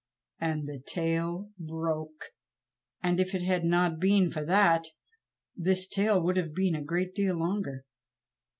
[0.39, 2.23] and the tail broke!
[3.03, 4.87] and if it had not been for that
[5.55, 7.85] this tale would have been a great deal longer.